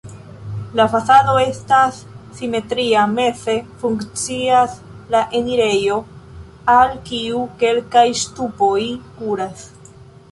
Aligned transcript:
La 0.77 0.85
fasado 0.91 1.33
estas 1.41 1.97
simetria, 2.39 3.03
meze 3.19 3.53
funkcias 3.83 4.77
la 5.17 5.21
enirejo, 5.41 5.99
al 6.77 6.97
kiu 7.11 7.43
kelkaj 7.65 8.07
ŝtupoj 8.23 8.79
kuras. 9.21 9.67